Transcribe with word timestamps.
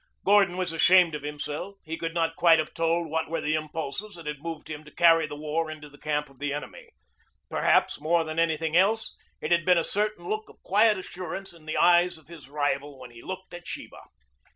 Gordon 0.25 0.57
was 0.57 0.73
ashamed 0.73 1.13
of 1.13 1.21
himself. 1.21 1.75
He 1.85 1.95
could 1.95 2.15
not 2.15 2.35
quite 2.35 2.57
have 2.57 2.73
told 2.73 3.07
what 3.07 3.29
were 3.29 3.39
the 3.39 3.53
impulses 3.53 4.15
that 4.15 4.25
had 4.25 4.41
moved 4.41 4.67
him 4.67 4.83
to 4.83 4.89
carry 4.89 5.27
the 5.27 5.35
war 5.35 5.69
into 5.69 5.89
the 5.89 5.99
camp 5.99 6.27
of 6.27 6.39
the 6.39 6.51
enemy. 6.51 6.89
Perhaps, 7.51 8.01
more 8.01 8.23
than 8.23 8.39
anything 8.39 8.75
else, 8.75 9.15
it 9.41 9.51
had 9.51 9.63
been 9.63 9.77
a 9.77 9.83
certain 9.83 10.27
look 10.27 10.49
of 10.49 10.59
quiet 10.63 10.97
assurance 10.97 11.53
in 11.53 11.67
the 11.67 11.77
eyes 11.77 12.17
of 12.17 12.29
his 12.29 12.49
rival 12.49 12.97
when 12.97 13.11
he 13.11 13.21
looked 13.21 13.53
at 13.53 13.67
Sheba. 13.67 14.01